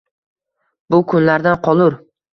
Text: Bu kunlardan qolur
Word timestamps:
Bu 0.95 1.01
kunlardan 1.13 1.63
qolur 1.69 2.03